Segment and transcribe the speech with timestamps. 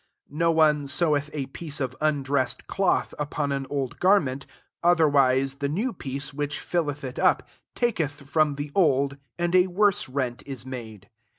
[0.31, 4.47] Ql No one seweth a piece of un* dressed cloth upon an old gar ment:
[4.81, 10.09] otherwise, the new piece which filleth it up, taketh from the old, and a worse
[10.09, 11.07] rent is made.